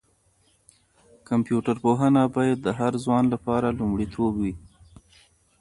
[1.27, 4.53] کمپيوټر پوهنه باید د هر ځوان لپاره لومړیتوب وي.